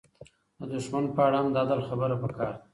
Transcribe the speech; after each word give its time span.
د 0.57 0.61
دښمن 0.71 1.05
په 1.15 1.21
اړه 1.27 1.37
هم 1.41 1.47
د 1.51 1.55
عدل 1.63 1.79
خبره 1.89 2.15
پکار 2.23 2.51
ده. 2.55 2.61